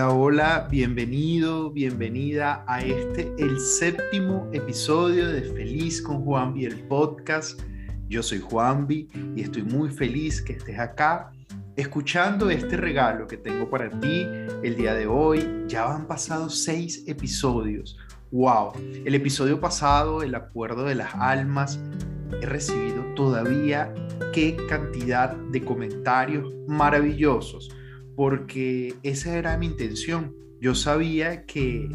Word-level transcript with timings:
Hola, 0.00 0.14
hola, 0.14 0.68
bienvenido, 0.70 1.70
bienvenida 1.70 2.64
a 2.66 2.80
este, 2.80 3.34
el 3.38 3.60
séptimo 3.60 4.48
episodio 4.50 5.28
de 5.28 5.42
Feliz 5.42 6.00
con 6.00 6.24
Juanvi, 6.24 6.64
el 6.64 6.78
podcast. 6.88 7.60
Yo 8.08 8.22
soy 8.22 8.40
Juanvi 8.40 9.10
y 9.36 9.42
estoy 9.42 9.62
muy 9.62 9.90
feliz 9.90 10.40
que 10.40 10.54
estés 10.54 10.78
acá 10.78 11.30
escuchando 11.76 12.48
este 12.48 12.78
regalo 12.78 13.26
que 13.26 13.36
tengo 13.36 13.68
para 13.68 13.90
ti 14.00 14.24
el 14.62 14.74
día 14.74 14.94
de 14.94 15.06
hoy. 15.06 15.46
Ya 15.68 15.94
han 15.94 16.06
pasado 16.06 16.48
seis 16.48 17.04
episodios. 17.06 17.98
¡Wow! 18.30 18.72
El 19.04 19.14
episodio 19.14 19.60
pasado, 19.60 20.22
el 20.22 20.34
acuerdo 20.34 20.84
de 20.84 20.94
las 20.94 21.14
almas, 21.14 21.78
he 22.40 22.46
recibido 22.46 23.04
todavía 23.14 23.92
qué 24.32 24.56
cantidad 24.66 25.36
de 25.36 25.62
comentarios 25.62 26.50
maravillosos 26.66 27.68
porque 28.20 28.96
esa 29.02 29.34
era 29.34 29.56
mi 29.56 29.64
intención. 29.64 30.36
Yo 30.60 30.74
sabía 30.74 31.46
que, 31.46 31.88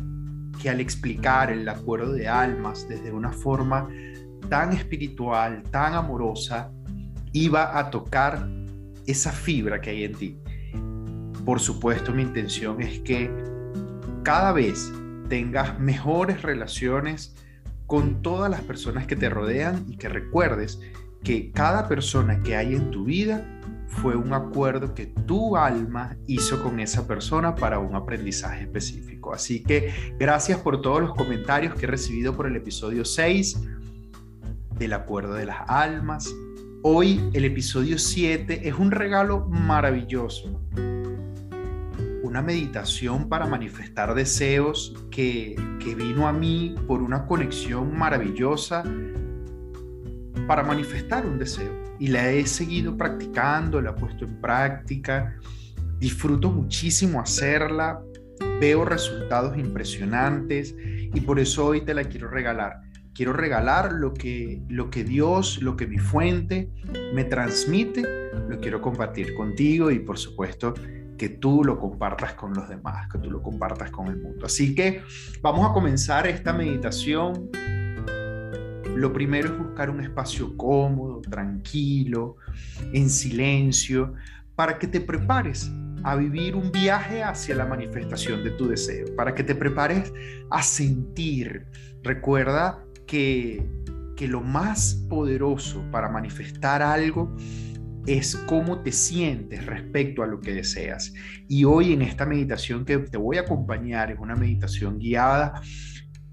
que 0.60 0.72
al 0.72 0.80
explicar 0.80 1.52
el 1.52 1.70
acuerdo 1.70 2.14
de 2.14 2.28
almas 2.28 2.90
desde 2.90 3.12
una 3.12 3.32
forma 3.32 3.88
tan 4.50 4.74
espiritual, 4.74 5.62
tan 5.70 5.94
amorosa, 5.94 6.72
iba 7.32 7.78
a 7.78 7.92
tocar 7.92 8.50
esa 9.06 9.32
fibra 9.32 9.80
que 9.80 9.92
hay 9.92 10.04
en 10.06 10.16
ti. 10.16 10.40
Por 11.46 11.60
supuesto, 11.60 12.12
mi 12.12 12.24
intención 12.24 12.82
es 12.82 13.02
que 13.02 13.30
cada 14.24 14.52
vez 14.52 14.92
tengas 15.30 15.80
mejores 15.80 16.42
relaciones 16.42 17.36
con 17.86 18.24
todas 18.24 18.50
las 18.50 18.62
personas 18.62 19.06
que 19.06 19.16
te 19.16 19.30
rodean 19.30 19.86
y 19.88 19.98
que 19.98 20.10
recuerdes 20.10 20.82
que 21.24 21.52
cada 21.52 21.88
persona 21.88 22.42
que 22.42 22.56
hay 22.56 22.74
en 22.74 22.90
tu 22.90 23.04
vida 23.04 23.55
fue 24.02 24.16
un 24.16 24.34
acuerdo 24.34 24.94
que 24.94 25.06
tu 25.06 25.56
alma 25.58 26.18
hizo 26.28 26.62
con 26.62 26.80
esa 26.80 27.08
persona 27.08 27.56
para 27.56 27.80
un 27.80 27.96
aprendizaje 27.96 28.64
específico. 28.64 29.34
Así 29.34 29.64
que 29.64 29.94
gracias 30.20 30.60
por 30.60 30.82
todos 30.82 31.02
los 31.02 31.16
comentarios 31.16 31.76
que 31.76 31.86
he 31.86 31.90
recibido 31.90 32.36
por 32.36 32.48
el 32.48 32.56
episodio 32.56 33.06
6 33.06 33.62
del 34.78 34.94
acuerdo 34.94 35.34
de 35.34 35.46
las 35.46 35.70
almas. 35.70 36.34
Hoy 36.84 37.30
el 37.34 37.46
episodio 37.46 37.98
7 37.98 38.68
es 38.68 38.76
un 38.76 38.92
regalo 38.92 39.48
maravilloso. 39.48 40.60
Una 42.22 42.42
meditación 42.42 43.30
para 43.30 43.46
manifestar 43.46 44.14
deseos 44.14 44.94
que, 45.10 45.56
que 45.80 45.96
vino 45.96 46.28
a 46.28 46.34
mí 46.34 46.76
por 46.86 47.02
una 47.02 47.26
conexión 47.26 47.98
maravillosa 47.98 48.84
para 50.48 50.64
manifestar 50.64 51.26
un 51.26 51.40
deseo. 51.40 51.85
Y 52.00 52.08
la 52.08 52.32
he 52.32 52.46
seguido 52.46 52.98
practicando, 52.98 53.82
la 53.82 53.92
he 53.92 53.94
puesto 53.94 54.26
en 54.26 54.42
práctica, 54.42 55.36
disfruto 56.00 56.52
muchísimo 56.52 57.22
hacerla, 57.22 58.02
veo 58.60 58.86
resultados 58.86 59.58
impresionantes 59.58 60.76
y 60.80 61.22
por 61.22 61.40
eso 61.40 61.66
hoy 61.66 61.82
te 61.82 61.94
la 61.94 62.04
quiero 62.04 62.30
regalar. 62.30 62.82
Quiero 63.14 63.32
regalar 63.32 63.94
lo 63.94 64.14
que, 64.14 64.62
lo 64.68 64.90
que 64.90 65.06
Dios, 65.06 65.62
lo 65.62 65.78
que 65.78 65.88
mi 65.88 65.98
fuente 65.98 66.70
me 67.14 67.24
transmite, 67.24 68.04
lo 68.50 68.60
quiero 68.60 68.82
compartir 68.82 69.34
contigo 69.36 69.90
y 69.90 70.00
por 70.00 70.18
supuesto 70.18 70.74
que 71.18 71.30
tú 71.30 71.64
lo 71.64 71.80
compartas 71.80 72.34
con 72.34 72.54
los 72.54 72.68
demás, 72.68 73.08
que 73.10 73.18
tú 73.20 73.32
lo 73.32 73.42
compartas 73.42 73.90
con 73.90 74.08
el 74.08 74.18
mundo. 74.18 74.46
Así 74.46 74.76
que 74.76 75.02
vamos 75.42 75.70
a 75.70 75.74
comenzar 75.74 76.28
esta 76.28 76.52
meditación 76.52 77.50
lo 78.96 79.12
primero 79.12 79.50
es 79.50 79.58
buscar 79.58 79.90
un 79.90 80.02
espacio 80.02 80.56
cómodo, 80.56 81.22
tranquilo, 81.22 82.38
en 82.94 83.10
silencio, 83.10 84.14
para 84.56 84.80
que 84.80 84.88
te 84.88 85.02
prepares 85.02 85.70
a 86.04 86.16
vivir 86.16 86.56
un 86.56 86.72
viaje 86.72 87.24
hacia 87.24 87.56
la 87.56 87.66
manifestación 87.66 88.44
de 88.44 88.52
tu 88.52 88.68
deseo, 88.68 89.14
para 89.16 89.36
que 89.36 89.44
te 89.44 89.56
prepares 89.56 90.14
a 90.50 90.64
sentir. 90.64 91.66
Recuerda 92.04 92.84
que, 93.06 93.66
que 94.16 94.28
lo 94.28 94.42
más 94.42 95.06
poderoso 95.10 95.84
para 95.92 96.10
manifestar 96.10 96.82
algo 96.82 97.36
es 98.06 98.36
cómo 98.48 98.82
te 98.82 98.92
sientes 98.92 99.66
respecto 99.66 100.24
a 100.24 100.28
lo 100.28 100.40
que 100.40 100.54
deseas. 100.54 101.12
Y 101.50 101.66
hoy 101.66 101.92
en 101.92 102.02
esta 102.02 102.26
meditación 102.26 102.86
que 102.86 103.00
te 103.00 103.18
voy 103.18 103.38
a 103.38 103.42
acompañar, 103.42 104.12
es 104.12 104.20
una 104.20 104.36
meditación 104.36 105.00
guiada, 105.00 105.60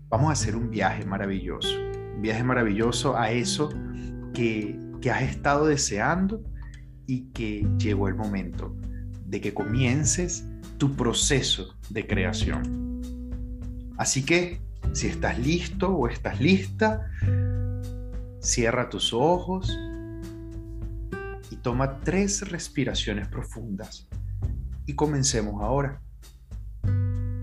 vamos 0.09 0.29
a 0.29 0.33
hacer 0.33 0.55
un 0.55 0.71
viaje 0.71 1.05
maravilloso 1.07 1.92
viaje 2.23 2.43
maravilloso 2.45 3.17
a 3.19 3.31
eso 3.31 3.69
que, 4.33 4.79
que 5.01 5.11
has 5.11 5.23
estado 5.23 5.67
deseando 5.67 6.43
y 7.07 7.25
que 7.33 7.69
llegó 7.79 8.09
el 8.09 8.15
momento 8.15 8.75
de 9.27 9.41
que 9.41 9.53
comiences 9.53 10.47
tu 10.79 10.95
proceso 10.97 11.75
de 11.91 12.07
creación. 12.07 13.01
Así 13.99 14.25
que 14.25 14.61
si 14.93 15.09
estás 15.09 15.39
listo 15.39 15.95
o 15.95 16.09
estás 16.09 16.41
lista, 16.41 17.11
cierra 18.41 18.89
tus 18.89 19.13
ojos 19.13 19.79
y 21.51 21.57
toma 21.57 22.01
tres 22.01 22.49
respiraciones 22.51 23.29
profundas. 23.29 24.09
Y 24.87 24.95
comencemos 24.95 25.63
ahora. 25.63 26.01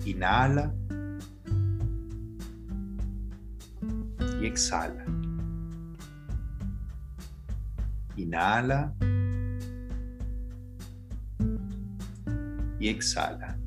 Inhala. 0.06 0.73
Y 4.42 4.46
exhala. 4.46 5.06
Inhala 8.16 8.94
y 12.80 12.90
exhala. 12.90 13.58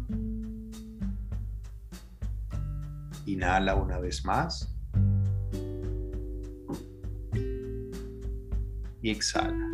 Inhala 3.26 3.74
una 3.76 3.98
vez 3.98 4.24
más 4.24 4.74
y 9.02 9.10
exhala. 9.10 9.70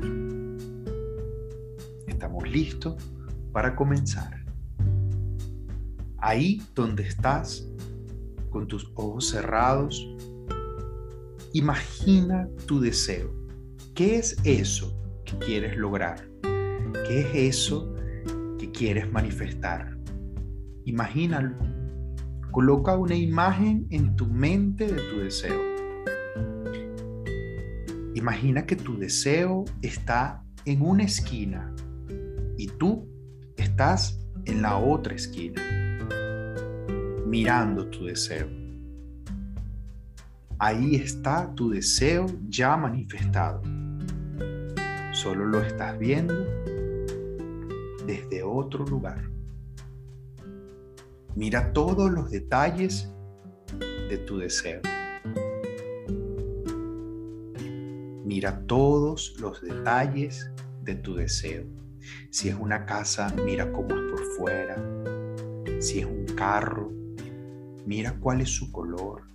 Estamos 2.07 2.49
listos 2.49 2.97
para 3.53 3.75
comenzar. 3.75 4.45
Ahí 6.19 6.61
donde 6.75 7.05
estás, 7.05 7.65
con 8.51 8.67
tus 8.67 8.91
ojos 8.97 9.29
cerrados, 9.29 10.05
Imagina 11.59 12.49
tu 12.67 12.79
deseo. 12.79 13.35
¿Qué 13.93 14.15
es 14.15 14.37
eso 14.45 14.97
que 15.25 15.37
quieres 15.39 15.77
lograr? 15.77 16.25
¿Qué 17.05 17.23
es 17.23 17.57
eso 17.57 17.93
que 18.61 18.71
quieres 18.71 19.11
manifestar? 19.11 19.99
Imagínalo. 20.85 21.57
Coloca 22.53 22.97
una 22.97 23.17
imagen 23.17 23.89
en 23.91 24.15
tu 24.15 24.27
mente 24.27 24.87
de 24.87 25.03
tu 25.11 25.19
deseo. 25.19 25.61
Imagina 28.15 28.65
que 28.65 28.77
tu 28.77 28.97
deseo 28.97 29.65
está 29.83 30.45
en 30.65 30.81
una 30.81 31.03
esquina 31.03 31.75
y 32.57 32.69
tú 32.69 33.09
estás 33.57 34.25
en 34.45 34.63
la 34.63 34.77
otra 34.79 35.17
esquina, 35.17 35.61
mirando 37.27 37.91
tu 37.91 38.05
deseo. 38.05 38.68
Ahí 40.61 40.97
está 40.97 41.55
tu 41.55 41.71
deseo 41.71 42.27
ya 42.49 42.77
manifestado. 42.77 43.63
Solo 45.13 45.47
lo 45.47 45.63
estás 45.63 45.97
viendo 45.97 46.35
desde 48.05 48.43
otro 48.43 48.85
lugar. 48.85 49.23
Mira 51.37 51.73
todos 51.73 52.11
los 52.11 52.33
detalles 52.33 53.09
de 54.11 54.19
tu 54.27 54.39
deseo. 54.39 54.81
Mira 58.25 58.61
todos 58.67 59.37
los 59.39 59.63
detalles 59.63 60.51
de 60.83 60.97
tu 60.97 61.15
deseo. 61.15 61.67
Si 62.31 62.49
es 62.49 62.57
una 62.57 62.85
casa, 62.85 63.33
mira 63.45 63.71
cómo 63.71 63.95
es 63.95 64.11
por 64.11 64.25
fuera. 64.37 64.77
Si 65.79 66.01
es 66.01 66.07
un 66.07 66.27
carro, 66.35 66.91
mira 67.87 68.19
cuál 68.19 68.41
es 68.41 68.49
su 68.49 68.73
color 68.73 69.29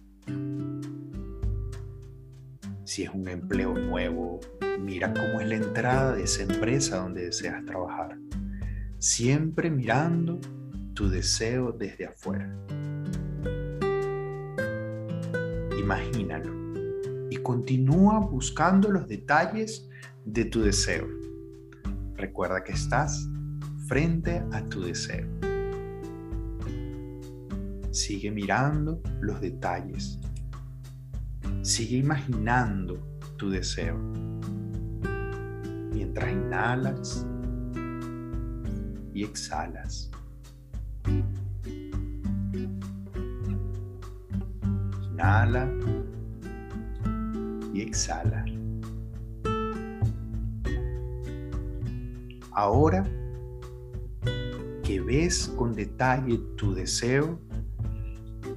si 2.94 3.02
es 3.02 3.10
un 3.10 3.28
empleo 3.28 3.74
nuevo, 3.74 4.40
mira 4.80 5.12
cómo 5.12 5.42
es 5.42 5.48
la 5.48 5.56
entrada 5.56 6.14
de 6.14 6.26
esa 6.26 6.44
empresa 6.44 6.98
donde 6.98 7.26
deseas 7.26 7.66
trabajar. 7.66 8.20
Siempre 9.00 9.72
mirando 9.72 10.40
tu 10.94 11.10
deseo 11.10 11.72
desde 11.72 12.06
afuera. 12.06 12.56
Imagínalo 15.76 16.54
y 17.32 17.38
continúa 17.38 18.20
buscando 18.20 18.92
los 18.92 19.08
detalles 19.08 19.90
de 20.24 20.46
tu 20.46 20.62
deseo. 20.62 21.08
Recuerda 22.16 22.64
que 22.64 22.74
estás 22.74 23.28
frente 23.88 24.44
a 24.52 24.64
tu 24.70 24.84
deseo. 24.84 25.28
Sigue 27.90 28.30
mirando 28.30 29.02
los 29.20 29.42
detalles 29.42 30.20
Sigue 31.64 31.96
imaginando 31.96 33.00
tu 33.38 33.50
deseo. 33.50 33.98
Mientras 35.94 36.30
inhalas 36.30 37.26
y 39.14 39.24
exhalas. 39.24 40.12
Inhala 45.10 45.72
y 47.74 47.80
exhala. 47.80 48.44
Ahora 52.52 53.06
que 54.84 55.00
ves 55.00 55.48
con 55.56 55.74
detalle 55.74 56.40
tu 56.58 56.74
deseo, 56.74 57.40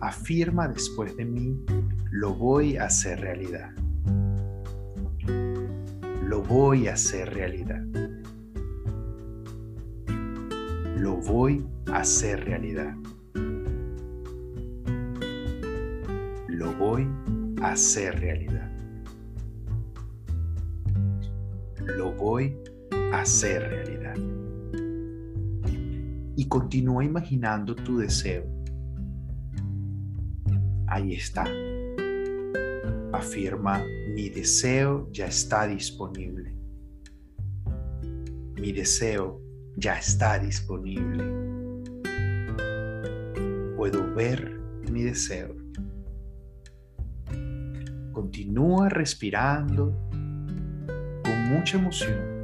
afirma 0.00 0.67
después 0.67 1.17
de 1.17 1.25
mí 1.25 1.56
lo 2.16 2.32
voy 2.32 2.78
a 2.78 2.84
hacer 2.84 3.20
realidad. 3.20 3.72
Lo 6.22 6.40
voy 6.42 6.88
a 6.88 6.94
hacer 6.94 7.34
realidad. 7.34 7.82
Lo 10.96 11.16
voy 11.16 11.62
a 11.92 11.98
hacer 11.98 12.42
realidad. 12.42 12.94
Lo 16.48 16.72
voy 16.78 17.06
a 17.60 17.72
hacer 17.72 18.18
realidad. 18.18 18.70
Lo 21.98 22.12
voy 22.12 22.56
a 23.12 23.20
hacer 23.20 23.62
realidad. 23.62 24.16
Y 26.34 26.48
continúa 26.48 27.04
imaginando 27.04 27.74
tu 27.74 27.98
deseo. 27.98 28.46
Ahí 30.86 31.12
está. 31.12 31.44
Afirma, 33.16 33.82
mi 34.14 34.28
deseo 34.28 35.08
ya 35.10 35.26
está 35.26 35.66
disponible. 35.66 36.54
Mi 38.60 38.72
deseo 38.72 39.40
ya 39.74 39.98
está 39.98 40.38
disponible. 40.38 41.24
Puedo 43.74 44.14
ver 44.14 44.60
mi 44.90 45.02
deseo. 45.02 45.56
Continúa 48.12 48.90
respirando 48.90 49.96
con 51.24 51.44
mucha 51.48 51.78
emoción 51.78 52.36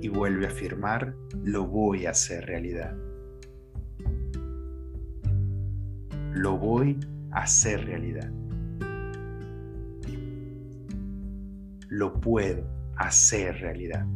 y 0.00 0.08
vuelve 0.08 0.46
a 0.46 0.48
afirmar, 0.48 1.14
lo 1.44 1.66
voy 1.66 2.06
a 2.06 2.10
hacer 2.12 2.46
realidad. 2.46 2.96
Lo 6.32 6.56
voy 6.56 6.98
a 7.30 7.42
hacer 7.42 7.84
realidad. 7.84 8.32
Lo 11.94 12.18
puedo 12.18 12.64
hacer 12.96 13.60
realidad. 13.60 14.06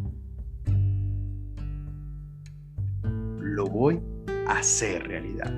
Lo 3.38 3.66
voy 3.66 4.00
a 4.46 4.60
hacer 4.60 5.06
realidad. 5.06 5.52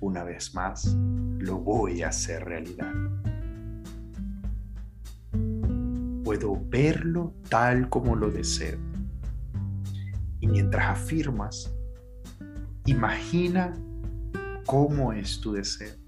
Una 0.00 0.24
vez 0.24 0.52
más, 0.52 0.96
lo 1.38 1.58
voy 1.60 2.02
a 2.02 2.08
hacer 2.08 2.44
realidad. 2.44 2.92
puedo 6.24 6.60
verlo 6.70 7.34
tal 7.48 7.88
como 7.88 8.16
lo 8.16 8.32
deseo. 8.32 8.80
Y 10.40 10.48
mientras 10.48 10.86
afirmas, 10.86 11.72
imagina 12.84 13.74
cómo 14.66 15.12
es 15.12 15.40
tu 15.40 15.52
deseo. 15.52 16.03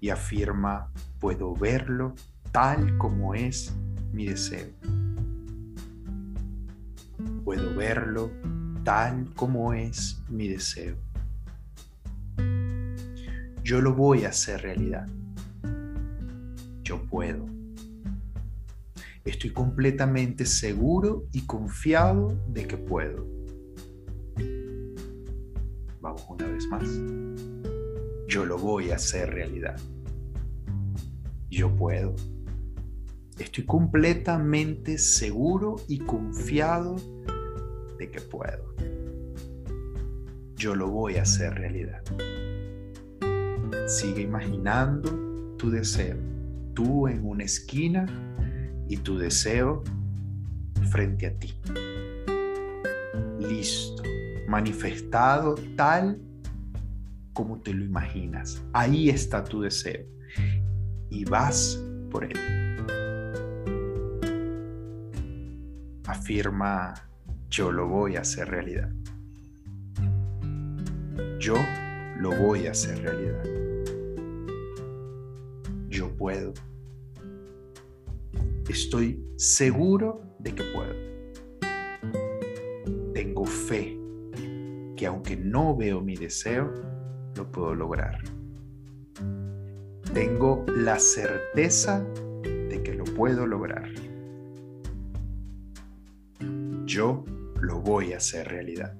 Y 0.00 0.10
afirma, 0.10 0.90
puedo 1.18 1.54
verlo 1.54 2.14
tal 2.52 2.96
como 2.98 3.34
es 3.34 3.74
mi 4.12 4.26
deseo. 4.26 4.68
Puedo 7.44 7.74
verlo 7.74 8.30
tal 8.84 9.32
como 9.34 9.72
es 9.72 10.22
mi 10.28 10.48
deseo. 10.48 10.96
Yo 13.62 13.80
lo 13.80 13.94
voy 13.94 14.24
a 14.24 14.28
hacer 14.28 14.62
realidad. 14.62 15.08
Yo 16.82 17.02
puedo. 17.02 17.44
Estoy 19.24 19.50
completamente 19.50 20.46
seguro 20.46 21.24
y 21.32 21.42
confiado 21.42 22.28
de 22.48 22.66
que 22.68 22.76
puedo. 22.76 23.26
Vamos 26.00 26.24
una 26.28 26.46
vez 26.46 26.64
más. 26.68 26.84
Yo 28.28 28.44
lo 28.44 28.58
voy 28.58 28.90
a 28.90 28.96
hacer 28.96 29.30
realidad. 29.30 29.76
Yo 31.48 31.74
puedo. 31.74 32.14
Estoy 33.38 33.64
completamente 33.64 34.98
seguro 34.98 35.76
y 35.86 35.98
confiado 35.98 36.96
de 37.98 38.10
que 38.10 38.20
puedo. 38.20 38.74
Yo 40.56 40.74
lo 40.74 40.88
voy 40.88 41.16
a 41.16 41.22
hacer 41.22 41.54
realidad. 41.54 42.02
Sigue 43.86 44.22
imaginando 44.22 45.54
tu 45.56 45.70
deseo. 45.70 46.16
Tú 46.74 47.06
en 47.06 47.24
una 47.24 47.44
esquina 47.44 48.06
y 48.88 48.96
tu 48.96 49.18
deseo 49.18 49.84
frente 50.90 51.26
a 51.26 51.38
ti. 51.38 51.54
Listo, 53.38 54.02
manifestado 54.48 55.54
tal 55.76 56.20
como 57.36 57.60
te 57.60 57.72
lo 57.72 57.84
imaginas. 57.84 58.64
Ahí 58.72 59.10
está 59.10 59.44
tu 59.44 59.60
deseo 59.60 60.06
y 61.10 61.24
vas 61.26 61.78
por 62.10 62.24
él. 62.24 62.36
Afirma, 66.06 66.94
yo 67.50 67.70
lo 67.70 67.86
voy 67.86 68.16
a 68.16 68.22
hacer 68.22 68.48
realidad. 68.48 68.90
Yo 71.38 71.56
lo 72.18 72.34
voy 72.34 72.66
a 72.66 72.70
hacer 72.70 72.98
realidad. 73.02 73.44
Yo 75.90 76.08
puedo 76.16 76.54
Estoy 78.68 79.24
seguro 79.36 80.22
de 80.40 80.52
que 80.52 80.64
puedo. 80.64 80.92
Tengo 83.14 83.44
fe 83.44 83.96
que 84.96 85.06
aunque 85.06 85.36
no 85.36 85.76
veo 85.76 86.00
mi 86.00 86.16
deseo, 86.16 86.72
lo 87.36 87.50
puedo 87.50 87.74
lograr. 87.74 88.18
Tengo 90.12 90.64
la 90.74 90.98
certeza 90.98 92.04
de 92.42 92.82
que 92.82 92.94
lo 92.94 93.04
puedo 93.04 93.46
lograr. 93.46 93.88
Yo 96.86 97.24
lo 97.60 97.80
voy 97.80 98.12
a 98.12 98.18
hacer 98.18 98.48
realidad. 98.48 98.94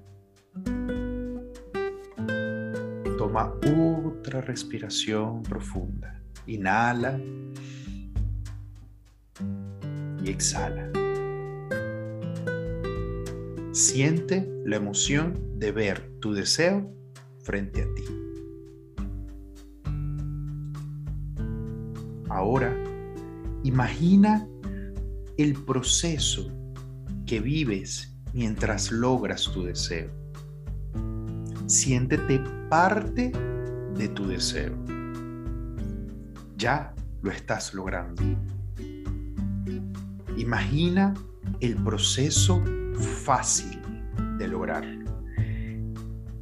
Toma 3.16 3.52
otra 3.64 4.40
respiración 4.40 5.43
profunda. 5.43 6.21
Inhala 6.47 7.19
exhala. 10.31 10.90
Siente 13.73 14.49
la 14.64 14.76
emoción 14.76 15.59
de 15.59 15.73
ver 15.73 16.02
tu 16.21 16.33
deseo 16.33 16.90
frente 17.43 17.83
a 17.83 17.95
ti. 17.95 18.25
Ahora, 22.37 22.71
imagina 23.62 24.47
el 25.38 25.55
proceso 25.55 26.52
que 27.25 27.40
vives 27.40 28.14
mientras 28.35 28.93
logras 28.93 29.50
tu 29.55 29.62
deseo. 29.62 30.11
Siéntete 31.64 32.45
parte 32.69 33.33
de 33.97 34.09
tu 34.09 34.28
deseo. 34.28 34.76
Ya 36.59 36.95
lo 37.23 37.31
estás 37.31 37.73
logrando. 37.73 38.23
Imagina 40.37 41.14
el 41.61 41.75
proceso 41.76 42.62
fácil 43.25 43.81
de 44.37 44.47
lograrlo. 44.47 45.11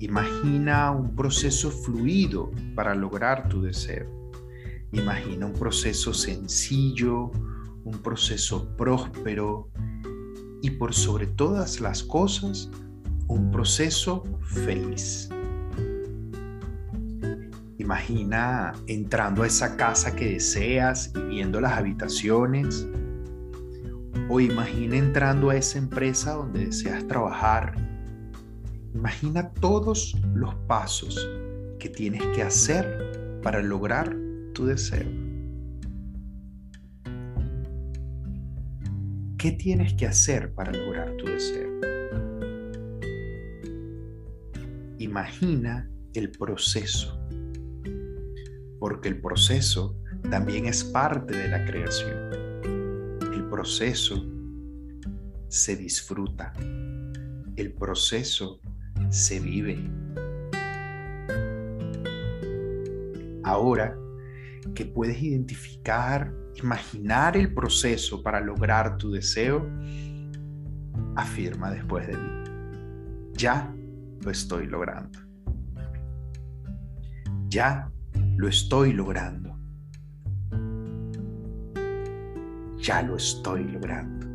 Imagina 0.00 0.90
un 0.90 1.14
proceso 1.14 1.70
fluido 1.70 2.50
para 2.74 2.96
lograr 2.96 3.48
tu 3.48 3.62
deseo. 3.62 4.23
Imagina 4.94 5.46
un 5.46 5.52
proceso 5.52 6.14
sencillo, 6.14 7.32
un 7.82 7.98
proceso 8.00 8.76
próspero 8.76 9.68
y 10.62 10.70
por 10.70 10.94
sobre 10.94 11.26
todas 11.26 11.80
las 11.80 12.04
cosas, 12.04 12.70
un 13.26 13.50
proceso 13.50 14.22
feliz. 14.40 15.28
Imagina 17.78 18.72
entrando 18.86 19.42
a 19.42 19.48
esa 19.48 19.76
casa 19.76 20.14
que 20.14 20.34
deseas 20.34 21.12
y 21.16 21.20
viendo 21.22 21.60
las 21.60 21.72
habitaciones 21.72 22.86
o 24.28 24.38
imagina 24.38 24.96
entrando 24.96 25.50
a 25.50 25.56
esa 25.56 25.78
empresa 25.78 26.34
donde 26.34 26.66
deseas 26.66 27.04
trabajar. 27.08 27.74
Imagina 28.94 29.50
todos 29.54 30.16
los 30.34 30.54
pasos 30.68 31.28
que 31.80 31.88
tienes 31.88 32.22
que 32.28 32.42
hacer 32.42 33.40
para 33.42 33.60
lograr 33.60 34.23
tu 34.54 34.66
deseo. 34.66 35.06
¿Qué 39.37 39.52
tienes 39.52 39.92
que 39.94 40.06
hacer 40.06 40.54
para 40.54 40.73
lograr 40.73 41.14
tu 41.18 41.26
deseo? 41.26 41.70
Imagina 44.99 45.90
el 46.14 46.30
proceso, 46.30 47.20
porque 48.78 49.08
el 49.08 49.20
proceso 49.20 49.99
también 50.30 50.64
es 50.66 50.82
parte 50.82 51.37
de 51.37 51.49
la 51.49 51.64
creación. 51.66 52.16
El 53.34 53.46
proceso 53.50 54.25
se 55.49 55.76
disfruta, 55.76 56.54
el 57.56 57.75
proceso 57.75 58.61
se 59.11 59.40
vive. 59.40 59.78
Ahora 63.42 63.94
que 64.75 64.87
puedes 64.87 65.23
identificar, 65.23 66.33
imaginar 66.56 67.37
el 67.37 67.52
proceso 67.52 68.23
para 68.23 68.40
lograr 68.40 68.97
tu 68.97 69.11
deseo, 69.11 69.68
afirma 71.16 71.71
después 71.71 72.06
de 72.06 72.16
mí, 72.16 73.33
ya 73.35 73.73
lo 74.23 74.30
estoy 74.30 74.66
logrando. 74.66 75.18
Ya 77.49 77.90
lo 78.37 78.49
estoy 78.49 78.92
logrando. 78.92 79.56
Ya 82.78 83.02
lo 83.02 83.16
estoy 83.16 83.64
logrando. 83.64 84.26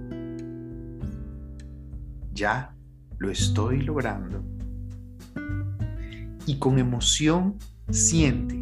Ya 2.33 2.75
lo 3.17 3.29
estoy 3.29 3.81
logrando. 3.81 4.43
Y 6.45 6.57
con 6.57 6.79
emoción 6.79 7.57
siente, 7.89 8.57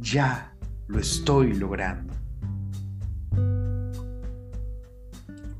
ya 0.00 0.51
lo 0.92 0.98
estoy 0.98 1.54
logrando. 1.54 2.12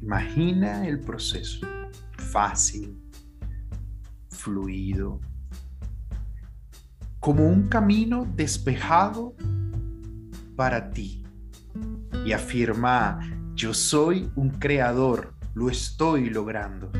Imagina 0.03 0.87
el 0.87 1.01
proceso 1.01 1.67
fácil, 2.19 3.03
fluido, 4.29 5.21
como 7.19 7.47
un 7.49 7.69
camino 7.69 8.27
despejado 8.37 9.35
para 10.55 10.91
ti. 10.91 11.25
Y 12.27 12.33
afirma, 12.33 13.19
yo 13.55 13.73
soy 13.73 14.31
un 14.37 14.51
creador, 14.51 15.35
lo 15.55 15.71
estoy 15.71 16.29
logrando. 16.29 16.93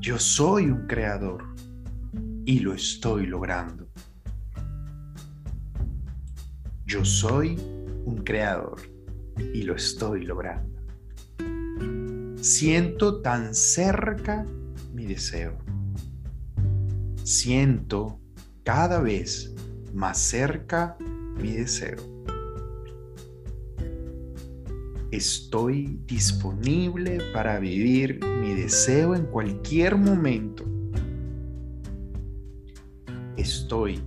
Yo 0.00 0.18
soy 0.18 0.70
un 0.70 0.86
creador 0.86 1.44
y 2.46 2.60
lo 2.60 2.72
estoy 2.72 3.26
logrando. 3.26 3.85
Yo 6.88 7.04
soy 7.04 7.56
un 8.04 8.22
creador 8.24 8.80
y 9.52 9.62
lo 9.62 9.74
estoy 9.74 10.24
logrando. 10.24 10.80
Siento 12.40 13.22
tan 13.22 13.56
cerca 13.56 14.46
mi 14.94 15.04
deseo. 15.04 15.58
Siento 17.24 18.20
cada 18.62 19.00
vez 19.00 19.52
más 19.92 20.16
cerca 20.18 20.96
mi 21.00 21.56
deseo. 21.56 21.96
Estoy 25.10 25.98
disponible 26.06 27.18
para 27.32 27.58
vivir 27.58 28.24
mi 28.24 28.54
deseo 28.54 29.16
en 29.16 29.26
cualquier 29.26 29.96
momento. 29.96 30.64
Estoy 33.36 34.00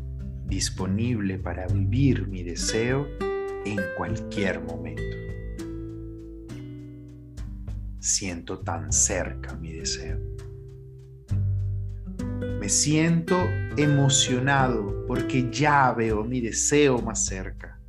disponible 0.49 1.37
para 1.37 1.67
vivir 1.67 2.27
mi 2.27 2.43
deseo 2.43 3.07
en 3.65 3.79
cualquier 3.95 4.61
momento. 4.61 5.03
Siento 7.99 8.59
tan 8.59 8.91
cerca 8.91 9.55
mi 9.55 9.73
deseo. 9.73 10.17
Me 12.59 12.67
siento 12.67 13.37
emocionado 13.77 15.05
porque 15.07 15.49
ya 15.51 15.93
veo 15.93 16.23
mi 16.23 16.41
deseo 16.41 16.99
más 16.99 17.25
cerca. 17.25 17.79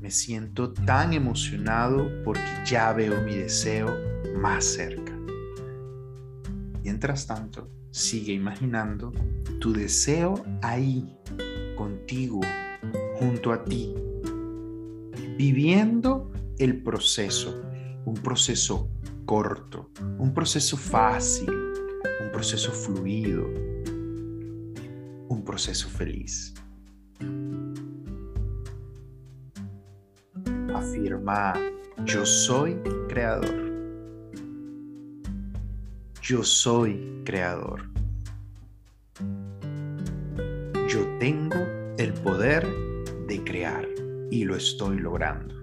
Me 0.00 0.10
siento 0.10 0.72
tan 0.72 1.12
emocionado 1.14 2.08
porque 2.24 2.42
ya 2.64 2.92
veo 2.92 3.20
mi 3.22 3.36
deseo 3.36 3.96
más 4.36 4.64
cerca. 4.64 5.12
Mientras 6.82 7.26
tanto, 7.26 7.68
sigue 7.96 8.34
imaginando 8.34 9.10
tu 9.58 9.72
deseo 9.72 10.44
ahí, 10.60 11.16
contigo, 11.76 12.40
junto 13.14 13.52
a 13.52 13.64
ti, 13.64 13.94
viviendo 15.38 16.30
el 16.58 16.82
proceso, 16.82 17.58
un 18.04 18.14
proceso 18.14 18.90
corto, 19.24 19.90
un 20.18 20.34
proceso 20.34 20.76
fácil, 20.76 21.48
un 21.48 22.30
proceso 22.32 22.70
fluido, 22.70 23.46
un 25.28 25.42
proceso 25.42 25.88
feliz. 25.88 26.52
Afirma, 30.74 31.54
yo 32.04 32.26
soy 32.26 32.76
creador. 33.08 33.65
Yo 36.28 36.42
soy 36.42 37.22
creador. 37.24 37.88
Yo 40.88 41.06
tengo 41.20 41.54
el 41.98 42.12
poder 42.14 42.66
de 43.28 43.44
crear 43.44 43.86
y 44.32 44.42
lo 44.42 44.56
estoy 44.56 44.98
logrando. 44.98 45.54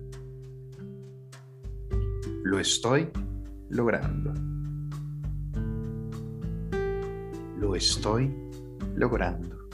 Lo 2.46 2.60
estoy 2.62 3.10
logrando. 3.72 4.34
Lo 7.60 7.76
estoy 7.76 8.34
logrando. 8.96 9.68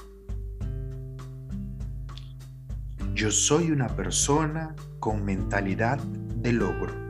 Yo 3.14 3.30
soy 3.30 3.70
una 3.70 3.90
persona 3.90 4.76
con 5.00 5.24
mentalidad 5.24 6.00
de 6.00 6.52
logro. 6.52 7.09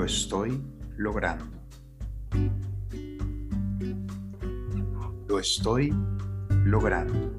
Lo 0.00 0.06
estoy 0.06 0.58
logrando. 0.96 1.44
Lo 5.28 5.38
estoy 5.38 5.94
logrando. 6.64 7.34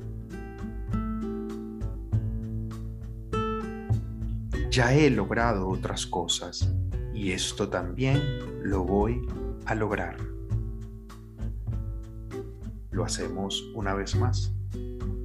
Ya 4.70 4.94
he 4.94 5.10
logrado 5.10 5.70
otras 5.70 6.06
cosas 6.06 6.72
y 7.16 7.32
esto 7.32 7.68
también 7.70 8.22
lo 8.62 8.84
voy 8.84 9.26
a 9.66 9.74
lograr. 9.74 10.18
Lo 12.92 13.04
hacemos 13.04 13.72
una 13.74 13.96
vez 13.96 14.16
más. 14.16 14.54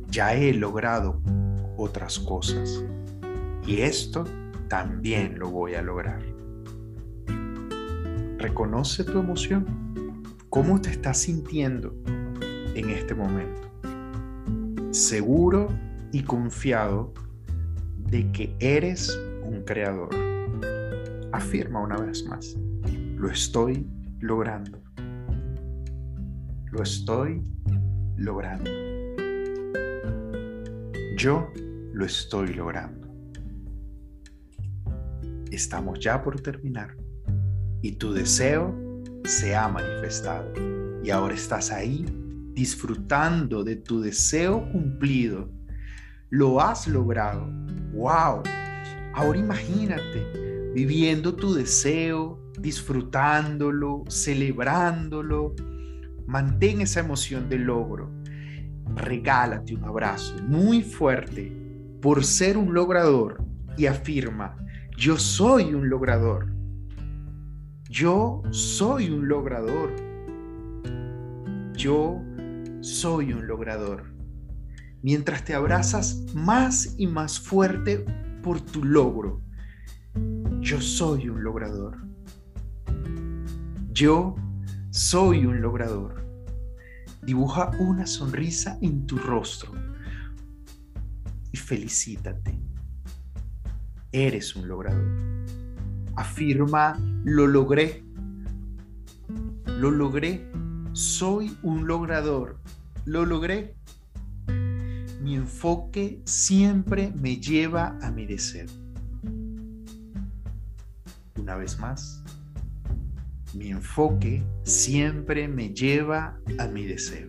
Ya 0.09 0.33
he 0.33 0.55
logrado 0.55 1.21
otras 1.77 2.19
cosas 2.19 2.83
y 3.67 3.83
esto 3.83 4.25
también 4.71 5.39
lo 5.39 5.51
voy 5.51 5.75
a 5.75 5.83
lograr. 5.83 6.36
Reconoce 8.47 9.03
tu 9.03 9.19
emoción. 9.19 9.67
¿Cómo 10.51 10.81
te 10.81 10.91
estás 10.91 11.19
sintiendo 11.19 11.93
en 12.77 12.91
este 12.91 13.13
momento? 13.13 13.63
Seguro 14.93 15.67
y 16.13 16.23
confiado 16.23 17.13
de 18.09 18.31
que 18.31 18.55
eres 18.61 19.21
un 19.43 19.65
creador. 19.65 20.11
Afirma 21.33 21.81
una 21.81 21.97
vez 21.97 22.25
más. 22.27 22.57
Lo 23.17 23.29
estoy 23.29 23.85
logrando. 24.21 24.81
Lo 26.71 26.85
estoy 26.85 27.45
logrando. 28.17 28.71
Yo 31.17 31.51
lo 31.93 32.05
estoy 32.05 32.55
logrando. 32.55 33.09
Estamos 35.51 35.99
ya 35.99 36.23
por 36.23 36.41
terminar 36.41 36.97
y 37.83 37.93
tu 37.93 38.13
deseo 38.13 38.75
se 39.25 39.55
ha 39.55 39.69
manifestado 39.69 40.53
y 41.03 41.11
ahora 41.11 41.35
estás 41.35 41.71
ahí 41.71 42.05
disfrutando 42.53 43.63
de 43.63 43.77
tu 43.77 44.01
deseo 44.01 44.69
cumplido. 44.73 45.49
Lo 46.31 46.61
has 46.61 46.89
logrado. 46.89 47.47
¡Wow! 47.93 48.43
Ahora 49.15 49.39
imagínate 49.39 50.73
viviendo 50.75 51.35
tu 51.35 51.55
deseo, 51.55 52.41
disfrutándolo, 52.59 54.05
celebrándolo. 54.09 55.55
Mantén 56.27 56.81
esa 56.81 57.01
emoción 57.01 57.49
de 57.49 57.59
logro. 57.59 58.11
Regálate 58.95 59.75
un 59.75 59.85
abrazo 59.85 60.35
muy 60.43 60.83
fuerte 60.83 61.53
por 62.01 62.25
ser 62.25 62.57
un 62.57 62.75
logrador 62.75 63.45
y 63.77 63.87
afirma, 63.87 64.57
yo 64.97 65.19
soy 65.19 65.75
un 65.75 65.89
logrador. 65.89 66.56
Yo 67.99 68.43
soy 68.51 69.09
un 69.09 69.27
logrador. 69.27 69.91
Yo 71.73 72.23
soy 72.83 73.33
un 73.33 73.47
logrador. 73.47 74.13
Mientras 75.01 75.47
te 75.47 75.55
abrazas 75.55 76.23
más 76.35 76.95
y 76.99 77.07
más 77.07 77.41
fuerte 77.41 78.05
por 78.43 78.61
tu 78.61 78.85
logro. 78.85 79.41
Yo 80.61 80.79
soy 80.79 81.31
un 81.31 81.43
logrador. 81.43 81.97
Yo 83.93 84.35
soy 84.91 85.47
un 85.47 85.63
logrador. 85.63 86.23
Dibuja 87.23 87.71
una 87.79 88.07
sonrisa 88.07 88.77
en 88.83 89.07
tu 89.07 89.17
rostro 89.17 89.73
y 91.51 91.57
felicítate. 91.57 92.61
Eres 94.13 94.55
un 94.55 94.69
logrador. 94.69 95.66
Afirma, 96.17 96.99
lo 97.25 97.47
logré. 97.47 98.03
Lo 99.67 99.91
logré. 99.91 100.51
Soy 100.93 101.57
un 101.63 101.87
logrador. 101.87 102.59
Lo 103.05 103.25
logré. 103.25 103.77
Mi 105.23 105.35
enfoque 105.35 106.21
siempre 106.25 107.13
me 107.21 107.37
lleva 107.37 107.99
a 108.03 108.11
mi 108.11 108.27
deseo. 108.27 108.67
Una 111.39 111.57
vez 111.57 111.79
más, 111.79 112.23
mi 113.55 113.69
enfoque 113.71 114.43
siempre 114.65 115.49
me 115.49 115.71
lleva 115.71 116.39
a 116.59 116.67
mi 116.67 116.85
deseo. 116.85 117.29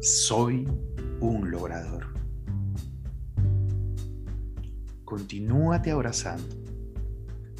Soy 0.00 0.68
un 1.20 1.50
logrador. 1.50 2.15
Continúate 5.06 5.90
abrazando. 5.90 6.54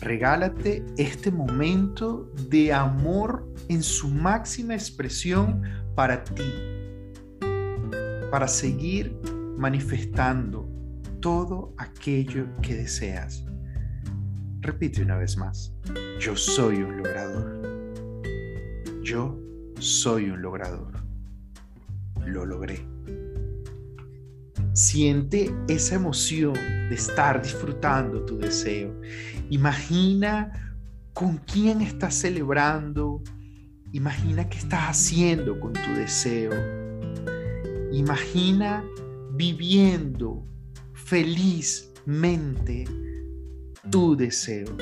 Regálate 0.01 0.85
este 0.99 1.31
momento 1.31 2.31
de 2.51 2.73
amor 2.73 3.51
en 3.69 3.83
su 3.83 4.09
máxima 4.09 4.75
expresión 4.75 5.63
para 5.95 6.23
ti, 6.23 6.43
para 8.31 8.47
seguir 8.47 9.19
manifestando 9.57 10.69
todo 11.21 11.73
aquello 11.79 12.47
que 12.61 12.75
deseas. 12.75 13.43
Repite 14.61 15.01
una 15.03 15.17
vez 15.17 15.39
más, 15.39 15.73
yo 16.19 16.37
soy 16.37 16.83
un 16.83 16.99
logrador. 16.99 17.63
Yo 19.03 19.39
soy 19.79 20.31
un 20.31 20.43
logrador. 20.43 20.93
Lo 22.27 22.45
logré. 22.45 22.96
Siente 24.77 25.51
esa 25.69 25.95
emoción 25.95 26.53
de 26.53 26.95
estar 26.97 27.41
disfrutando 27.41 28.27
tu 28.27 28.37
deseo. 28.37 28.95
Imagina 29.49 30.77
con 31.15 31.39
quién 31.39 31.81
estás 31.81 32.15
celebrando. 32.15 33.23
Imagina 33.93 34.47
qué 34.51 34.59
estás 34.59 34.91
haciendo 34.91 35.59
con 35.59 35.73
tu 35.73 35.95
deseo. 35.95 36.53
Imagina 37.91 38.85
viviendo 39.33 40.47
felizmente 40.93 42.85
tu 43.91 44.15
deseo. 44.15 44.77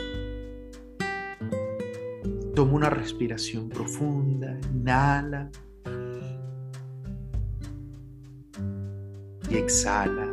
Toma 2.57 2.73
una 2.73 2.91
respiración 2.91 3.69
profunda, 3.69 4.59
inhala 4.75 5.53
exhala 9.59 10.31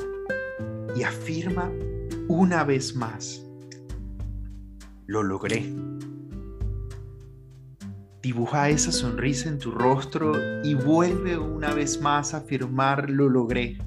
y 0.95 1.03
afirma 1.03 1.71
una 2.27 2.63
vez 2.63 2.95
más, 2.95 3.45
lo 5.05 5.23
logré. 5.23 5.73
Dibuja 8.21 8.69
esa 8.69 8.91
sonrisa 8.91 9.49
en 9.49 9.57
tu 9.57 9.71
rostro 9.71 10.33
y 10.63 10.75
vuelve 10.75 11.37
una 11.37 11.73
vez 11.73 11.99
más 11.99 12.33
a 12.33 12.37
afirmar, 12.37 13.09
lo 13.09 13.29
logré. 13.29 13.77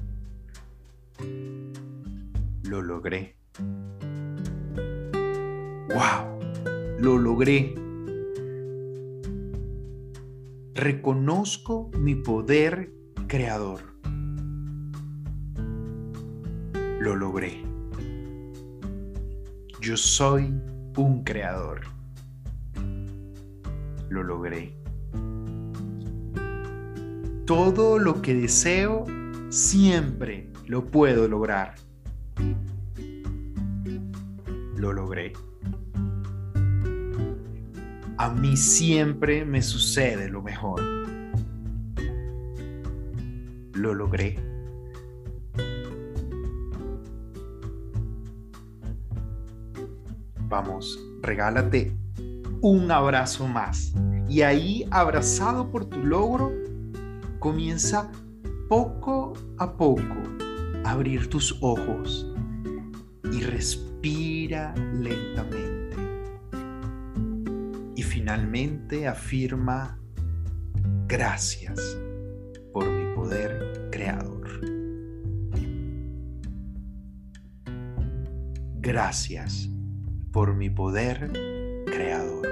Lo 2.63 2.81
logré. 2.81 3.37
¡Wow! 5.89 6.99
Lo 6.99 7.17
logré. 7.17 7.73
Reconozco 10.73 11.89
mi 11.97 12.15
poder 12.15 12.91
creador. 13.27 13.94
Lo 16.99 17.15
logré. 17.15 17.61
Yo 19.81 19.97
soy 19.97 20.53
un 20.97 21.23
creador. 21.23 21.81
Lo 24.09 24.23
logré. 24.23 24.73
Todo 27.45 27.99
lo 27.99 28.21
que 28.21 28.33
deseo 28.33 29.05
siempre 29.49 30.49
lo 30.65 30.85
puedo 30.85 31.27
lograr. 31.27 31.75
Lo 34.75 34.93
logré. 34.93 35.33
A 38.17 38.29
mí 38.29 38.55
siempre 38.57 39.45
me 39.45 39.61
sucede 39.61 40.29
lo 40.29 40.41
mejor. 40.41 40.81
Lo 43.73 43.93
logré. 43.93 44.54
Vamos, 50.47 50.99
regálate 51.21 51.91
un 52.61 52.89
abrazo 52.91 53.47
más. 53.47 53.93
Y 54.27 54.41
ahí, 54.41 54.87
abrazado 54.89 55.69
por 55.69 55.85
tu 55.85 56.03
logro, 56.03 56.51
comienza 57.37 58.11
poco 58.67 59.33
a 59.59 59.77
poco 59.77 60.15
a 60.83 60.91
abrir 60.91 61.29
tus 61.29 61.55
ojos 61.61 62.27
y 63.31 63.41
respira 63.41 64.73
lentamente. 64.93 65.95
Y 67.95 68.01
finalmente 68.01 69.07
afirma, 69.07 69.99
gracias 71.07 71.79
por 72.73 72.89
mi 72.89 73.13
poder 73.15 73.89
creador. 73.91 74.35
Gracias 78.79 79.69
por 80.35 80.53
mi 80.53 80.69
poder 80.69 81.31
creador. 81.85 82.45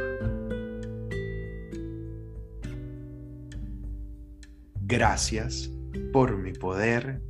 Gracias 4.80 5.70
por 6.14 6.38
mi 6.38 6.54
poder 6.54 7.22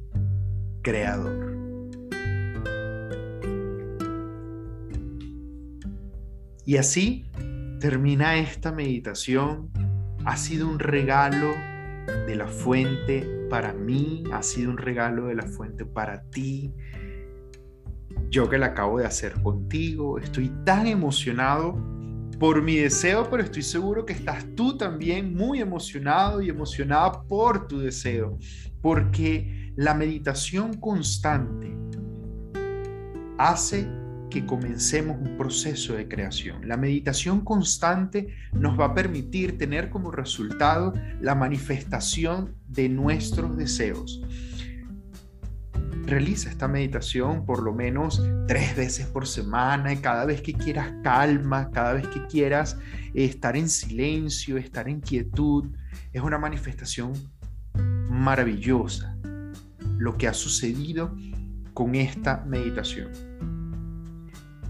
creador. 0.84 1.58
Y 6.68 6.78
así 6.78 7.26
termina 7.80 8.38
esta 8.38 8.72
meditación. 8.72 9.72
Ha 10.24 10.38
sido 10.38 10.68
un 10.68 10.78
regalo 10.78 11.50
de 12.28 12.36
la 12.36 12.46
fuente 12.46 13.28
para 13.50 13.74
mí, 13.74 14.24
ha 14.32 14.44
sido 14.44 14.70
un 14.70 14.78
regalo 14.78 15.26
de 15.26 15.34
la 15.34 15.48
fuente 15.48 15.84
para 15.84 16.30
ti 16.30 16.76
yo 18.34 18.50
que 18.50 18.58
la 18.58 18.68
acabo 18.68 18.98
de 18.98 19.06
hacer 19.06 19.34
contigo. 19.44 20.18
Estoy 20.18 20.52
tan 20.66 20.88
emocionado 20.88 21.78
por 22.40 22.64
mi 22.64 22.78
deseo, 22.78 23.30
pero 23.30 23.44
estoy 23.44 23.62
seguro 23.62 24.08
que 24.08 24.14
estás 24.14 24.44
tú 24.56 24.76
también 24.76 25.36
muy 25.36 25.60
emocionado 25.62 26.42
y 26.42 26.50
emocionada 26.50 27.22
por 27.28 27.68
tu 27.68 27.78
deseo, 27.78 28.40
porque 28.82 29.72
la 29.76 29.94
meditación 29.94 30.74
constante 30.80 31.78
hace 33.38 33.88
que 34.32 34.48
comencemos 34.48 35.16
un 35.22 35.38
proceso 35.38 35.94
de 35.94 36.08
creación. 36.08 36.68
La 36.68 36.76
meditación 36.76 37.42
constante 37.42 38.34
nos 38.52 38.80
va 38.80 38.86
a 38.86 38.94
permitir 38.96 39.60
tener 39.60 39.92
como 39.92 40.10
resultado 40.10 40.92
la 41.22 41.36
manifestación 41.36 42.56
de 42.68 42.90
nuestros 42.90 43.56
deseos. 43.56 44.24
Realiza 46.14 46.48
esta 46.48 46.68
meditación 46.68 47.44
por 47.44 47.64
lo 47.64 47.74
menos 47.74 48.22
tres 48.48 48.76
veces 48.76 49.08
por 49.08 49.26
semana 49.26 49.94
y 49.94 49.98
cada 49.98 50.26
vez 50.26 50.44
que 50.44 50.54
quieras 50.54 50.94
calma, 51.02 51.72
cada 51.72 51.94
vez 51.94 52.08
que 52.08 52.24
quieras 52.28 52.78
estar 53.16 53.58
en 53.58 53.68
silencio, 53.68 54.58
estar 54.58 54.88
en 54.88 55.02
quietud. 55.02 55.76
Es 56.12 56.22
una 56.22 56.38
manifestación 56.38 57.14
maravillosa 58.12 59.18
lo 59.98 60.16
que 60.16 60.28
ha 60.28 60.36
sucedido 60.36 61.16
con 61.74 61.96
esta 61.96 62.46
meditación. 62.46 63.10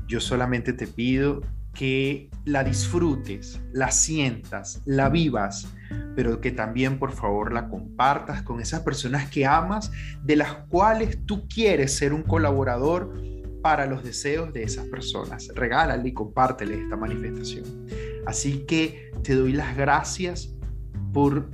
Yo 0.08 0.21
solamente 0.21 0.71
te 0.71 0.88
pido 0.88 1.41
que 1.74 2.30
la 2.46 2.64
disfrutes, 2.64 3.60
la 3.72 3.92
sientas, 3.92 4.82
la 4.86 5.10
vivas, 5.10 5.68
pero 6.16 6.40
que 6.40 6.52
también 6.52 7.00
por 7.00 7.12
favor 7.12 7.52
la 7.52 7.68
compartas 7.70 8.44
con 8.44 8.62
esas 8.62 8.82
personas 8.82 9.30
que 9.30 9.46
amas, 9.46 9.92
de 10.24 10.36
las 10.36 10.54
cuales 10.70 11.26
tú 11.26 11.48
quieres 11.48 11.96
ser 11.96 12.14
un 12.14 12.24
colaborador 12.24 13.14
para 13.62 13.86
los 13.86 14.04
deseos 14.04 14.54
de 14.54 14.64
esas 14.64 14.86
personas. 14.88 15.50
Regálale 15.56 16.10
y 16.10 16.14
compártele 16.14 16.82
esta 16.82 16.96
manifestación. 16.96 17.64
Así 18.26 18.66
que 18.68 19.12
te 19.24 19.36
doy 19.36 19.54
las 19.54 19.76
gracias 19.76 20.54
por 21.14 21.50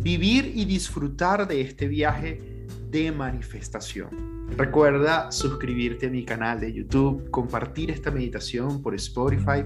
vivir 0.00 0.52
y 0.54 0.64
disfrutar 0.64 1.48
de 1.48 1.62
este 1.62 1.88
viaje 1.88 2.66
de 2.90 3.10
manifestación. 3.12 4.37
Recuerda 4.56 5.30
suscribirte 5.30 6.06
a 6.06 6.10
mi 6.10 6.24
canal 6.24 6.60
de 6.60 6.72
YouTube, 6.72 7.30
compartir 7.30 7.90
esta 7.90 8.10
meditación 8.10 8.82
por 8.82 8.94
Spotify 8.94 9.64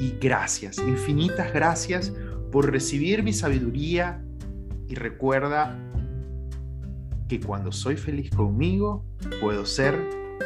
Y 0.00 0.14
gracias, 0.20 0.78
infinitas 0.78 1.52
gracias 1.52 2.12
por 2.50 2.70
recibir 2.70 3.22
mi 3.22 3.32
sabiduría 3.32 4.22
y 4.88 4.94
recuerda 4.94 5.78
que 7.28 7.40
cuando 7.40 7.72
soy 7.72 7.96
feliz 7.96 8.30
conmigo, 8.30 9.06
puedo 9.40 9.64
ser 9.64 9.94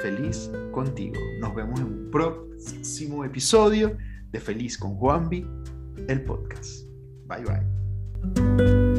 feliz 0.03 0.51
contigo. 0.71 1.17
Nos 1.41 1.55
vemos 1.55 1.81
en 1.81 1.87
un 1.87 2.11
próximo 2.13 3.25
episodio 3.25 3.97
de 4.31 4.39
Feliz 4.39 4.79
con 4.79 4.95
Juanvi, 4.95 5.45
el 6.09 6.23
podcast. 6.23 6.87
Bye 7.27 7.45
bye. 7.45 8.96